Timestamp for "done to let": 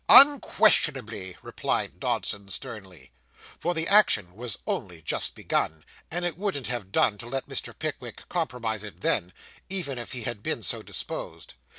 6.91-7.47